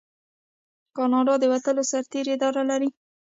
[0.95, 2.89] کاناډا د وتلو سرتیرو اداره لري.